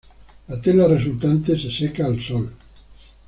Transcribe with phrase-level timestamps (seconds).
[0.47, 2.51] La tela resultante se seca al sol.